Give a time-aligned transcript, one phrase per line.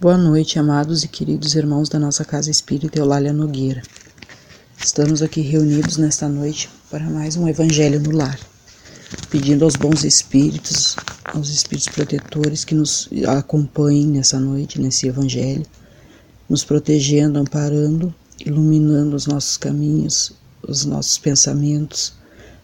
[0.00, 3.82] Boa noite, amados e queridos irmãos da nossa Casa Espírita Eulália Nogueira.
[4.82, 8.40] Estamos aqui reunidos nesta noite para mais um Evangelho no Lar,
[9.28, 10.96] pedindo aos bons espíritos,
[11.34, 15.66] aos espíritos protetores que nos acompanhem nessa noite, nesse Evangelho,
[16.48, 20.32] nos protegendo, amparando, iluminando os nossos caminhos,
[20.66, 22.14] os nossos pensamentos,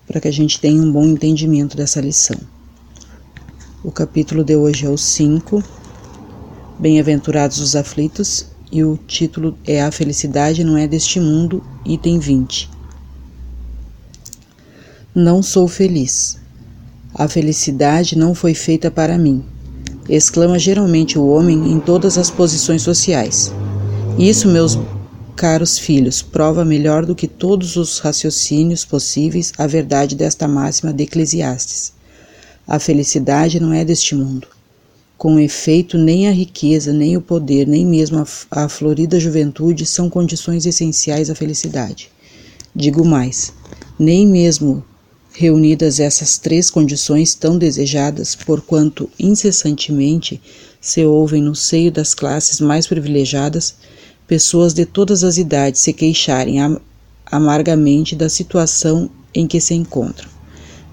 [0.07, 2.41] para que a gente tenha um bom entendimento dessa lição.
[3.85, 5.63] O capítulo de hoje é o 5
[6.79, 12.69] Bem-aventurados os aflitos, e o título é A Felicidade Não é deste Mundo, item 20.
[15.15, 16.39] Não sou feliz.
[17.15, 19.43] A felicidade não foi feita para mim,
[20.07, 23.51] exclama geralmente o homem em todas as posições sociais.
[24.19, 24.79] Isso, meus
[25.35, 31.05] caros filhos, prova melhor do que todos os raciocínios possíveis a verdade desta máxima de
[31.05, 31.95] Eclesiastes.
[32.69, 34.56] A felicidade não é deste mundo.
[35.19, 40.11] Com efeito, nem a riqueza, nem o poder, nem mesmo a, a florida juventude são
[40.11, 42.11] condições essenciais à felicidade.
[42.75, 43.53] Digo mais,
[43.99, 44.85] nem mesmo
[45.33, 50.41] reunidas essas três condições tão desejadas, porquanto incessantemente
[50.81, 53.75] se ouvem no seio das classes mais privilegiadas
[54.27, 56.59] pessoas de todas as idades se queixarem
[57.25, 60.36] amargamente da situação em que se encontram.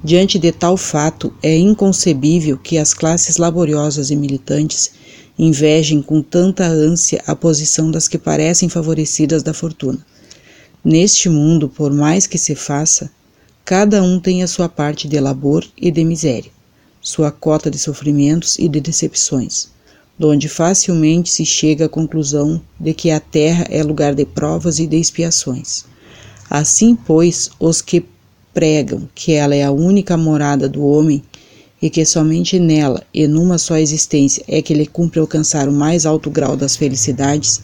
[0.04, 4.92] Diante de tal fato, é inconcebível que as classes laboriosas e militantes
[5.40, 10.06] invejem com tanta ânsia a posição das que parecem favorecidas da fortuna.
[10.84, 13.10] Neste mundo, por mais que se faça,
[13.64, 16.52] cada um tem a sua parte de labor e de miséria,
[17.00, 19.70] sua cota de sofrimentos e de decepções,
[20.20, 24.86] donde facilmente se chega à conclusão de que a terra é lugar de provas e
[24.86, 25.86] de expiações.
[26.50, 28.06] Assim, pois, os que
[28.54, 31.24] pregam que ela é a única morada do homem
[31.82, 36.06] e que somente nela e numa só existência é que ele cumpre alcançar o mais
[36.06, 37.62] alto grau das felicidades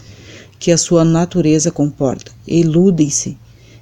[0.59, 2.31] que a sua natureza comporta.
[2.45, 3.37] Iludem-se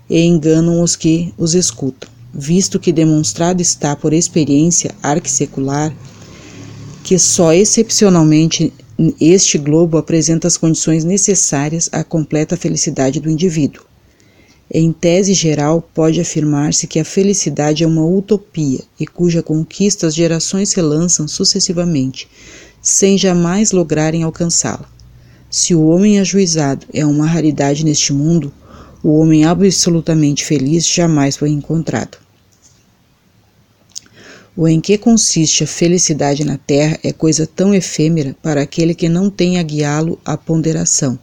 [0.09, 5.93] e enganam os que os escutam, visto que demonstrado está por experiência arquissecular
[7.03, 8.73] que só excepcionalmente
[9.21, 13.83] este globo apresenta as condições necessárias à completa felicidade do indivíduo.
[14.69, 20.13] Em tese geral, pode afirmar-se que a felicidade é uma utopia e cuja conquista as
[20.13, 22.27] gerações se lançam sucessivamente,
[22.81, 24.89] sem jamais lograrem alcançá-la.
[25.49, 28.51] Se o homem ajuizado é uma raridade neste mundo,
[29.01, 32.17] o homem absolutamente feliz jamais foi encontrado.
[34.53, 39.07] O em que consiste a felicidade na terra é coisa tão efêmera para aquele que
[39.07, 41.17] não tem a guiá-lo à ponderação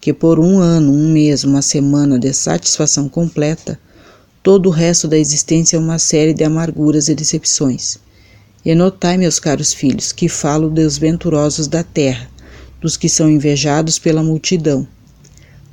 [0.00, 3.78] que por um ano, um mês, uma semana de satisfação completa,
[4.42, 7.98] todo o resto da existência é uma série de amarguras e decepções.
[8.64, 12.28] E notai, meus caros filhos, que falo dos venturosos da terra,
[12.80, 14.86] dos que são invejados pela multidão.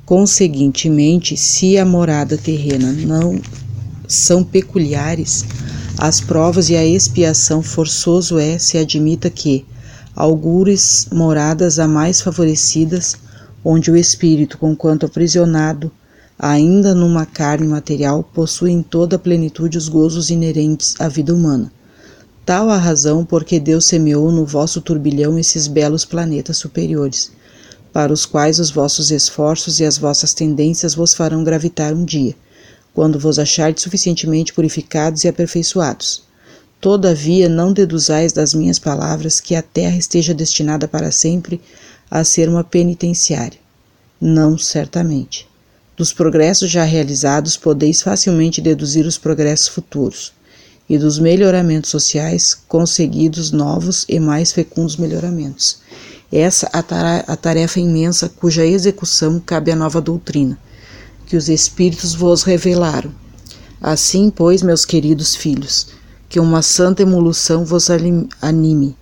[0.04, 3.40] Conseguintemente, se a morada terrena não
[4.06, 5.44] são peculiares,
[5.98, 9.64] as provas e a expiação forçoso é se admita que,
[10.14, 13.16] algures moradas a mais favorecidas,
[13.68, 15.90] onde o espírito, conquanto aprisionado,
[16.38, 21.72] ainda numa carne material, possui em toda a plenitude os gozos inerentes à vida humana.
[22.44, 27.32] Tal a razão porque Deus semeou no vosso turbilhão esses belos planetas superiores,
[27.92, 32.36] para os quais os vossos esforços e as vossas tendências vos farão gravitar um dia,
[32.94, 36.22] quando vos achardes suficientemente purificados e aperfeiçoados.
[36.80, 41.60] Todavia, não deduzais das minhas palavras que a terra esteja destinada para sempre
[42.10, 43.58] a ser uma penitenciária.
[44.20, 45.48] Não, certamente.
[45.96, 50.32] Dos progressos já realizados, podeis facilmente deduzir os progressos futuros,
[50.88, 55.78] e dos melhoramentos sociais conseguidos novos e mais fecundos melhoramentos.
[56.30, 60.58] Essa a tarefa imensa cuja execução cabe à nova doutrina,
[61.26, 63.12] que os Espíritos vos revelaram.
[63.80, 65.88] Assim, pois, meus queridos filhos,
[66.28, 67.88] que uma santa emolução vos
[68.40, 68.96] anime,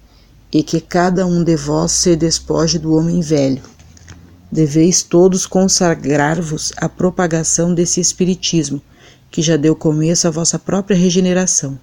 [0.54, 3.60] e que cada um de vós se despoje do homem velho.
[4.52, 8.80] Deveis todos consagrar-vos à propagação desse Espiritismo,
[9.32, 11.76] que já deu começo à vossa própria regeneração.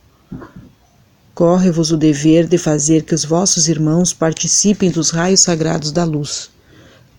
[1.36, 6.50] Corre-vos o dever de fazer que os vossos irmãos participem dos raios sagrados da luz.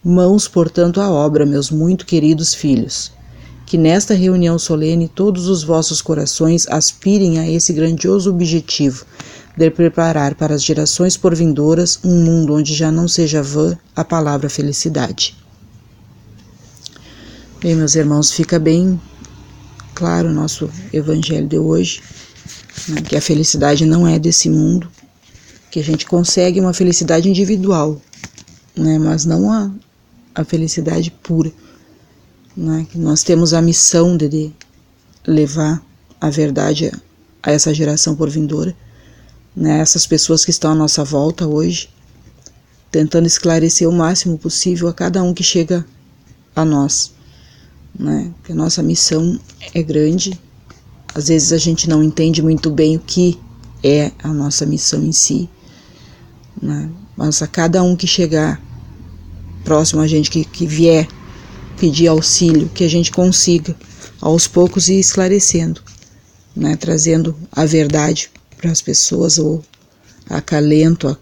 [0.02, 3.12] Mãos, portanto, à obra, meus muito queridos filhos.
[3.66, 9.04] Que nesta reunião solene todos os vossos corações aspirem a esse grandioso objetivo
[9.56, 14.04] de preparar para as gerações por vindouras um mundo onde já não seja vã a
[14.04, 15.36] palavra felicidade.
[17.60, 19.00] Bem, meus irmãos, fica bem
[19.94, 22.02] claro o nosso evangelho de hoje,
[22.88, 24.90] né, que a felicidade não é desse mundo,
[25.70, 28.00] que a gente consegue uma felicidade individual,
[28.76, 28.98] né?
[28.98, 29.70] mas não a,
[30.34, 31.52] a felicidade pura.
[32.56, 32.86] Né?
[32.94, 34.52] Nós temos a missão de, de
[35.26, 35.82] levar
[36.20, 36.92] a verdade
[37.42, 38.76] a essa geração por vindoura,
[39.54, 39.80] né?
[39.80, 41.88] essas pessoas que estão à nossa volta hoje,
[42.90, 45.84] tentando esclarecer o máximo possível a cada um que chega
[46.54, 47.12] a nós.
[47.98, 48.32] Né?
[48.44, 49.38] Que a nossa missão
[49.74, 50.38] é grande,
[51.14, 53.38] às vezes a gente não entende muito bem o que
[53.82, 55.48] é a nossa missão em si,
[56.60, 56.90] né?
[57.16, 58.60] mas a cada um que chegar
[59.64, 61.06] próximo a gente, que, que vier
[61.76, 63.76] pedir auxílio, que a gente consiga
[64.20, 65.82] aos poucos ir esclarecendo,
[66.56, 66.76] né?
[66.76, 68.30] trazendo a verdade
[68.62, 69.62] para as pessoas, ou
[70.30, 71.16] acalento, a,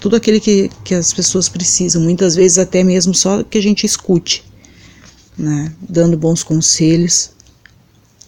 [0.00, 3.84] tudo aquele que, que as pessoas precisam, muitas vezes até mesmo só que a gente
[3.84, 4.44] escute,
[5.36, 5.74] né?
[5.80, 7.32] dando bons conselhos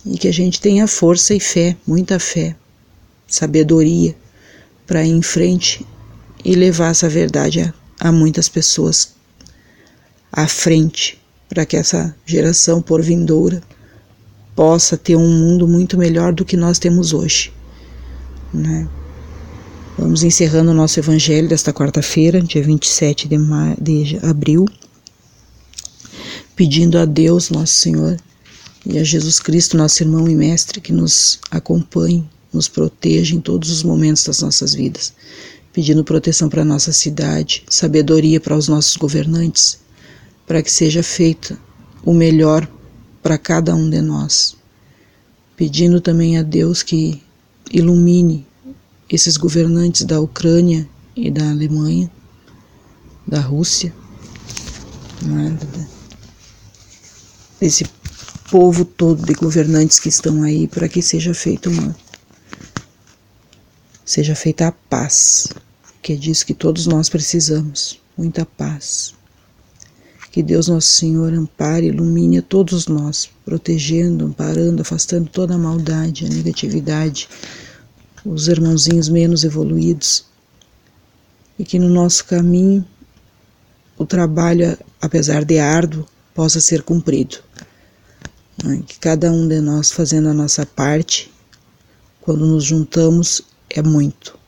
[0.04, 2.56] e que a gente tenha força e fé, muita fé,
[3.28, 4.14] sabedoria
[4.84, 5.86] para ir em frente
[6.44, 9.14] e levar essa verdade a, a muitas pessoas
[10.32, 13.62] à frente, para que essa geração por vindoura
[14.54, 17.52] possa ter um mundo muito melhor do que nós temos hoje.
[18.52, 18.88] Né?
[19.98, 23.36] Vamos encerrando o nosso evangelho desta quarta-feira, dia 27 de,
[23.80, 24.66] de abril,
[26.56, 28.16] pedindo a Deus, nosso Senhor,
[28.84, 33.70] e a Jesus Cristo, nosso irmão e mestre, que nos acompanhe, nos proteja em todos
[33.70, 35.12] os momentos das nossas vidas,
[35.72, 39.78] pedindo proteção para a nossa cidade, sabedoria para os nossos governantes,
[40.46, 41.58] para que seja feita
[42.04, 42.68] o melhor
[43.22, 44.56] para cada um de nós.
[45.56, 47.22] Pedindo também a Deus que
[47.70, 48.46] ilumine
[49.08, 52.10] esses governantes da Ucrânia e da Alemanha,
[53.26, 53.94] da Rússia,
[55.22, 55.56] né,
[57.60, 57.84] desse
[58.50, 61.94] povo todo de governantes que estão aí para que seja feita uma
[64.04, 65.48] seja feita a paz,
[66.02, 69.14] que é disso que todos nós precisamos, muita paz.
[70.32, 76.24] Que Deus nosso Senhor ampare ilumine a todos nós, protegendo, amparando, afastando toda a maldade,
[76.24, 77.28] a negatividade,
[78.24, 80.24] os irmãozinhos menos evoluídos.
[81.58, 82.82] E que no nosso caminho
[83.98, 87.36] o trabalho, apesar de árduo, possa ser cumprido.
[88.86, 91.30] Que cada um de nós fazendo a nossa parte,
[92.22, 94.38] quando nos juntamos, é muito.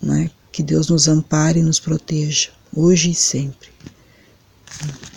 [0.00, 0.30] Né?
[0.50, 3.69] Que Deus nos ampare e nos proteja, hoje e sempre.
[4.78, 5.09] Thank you.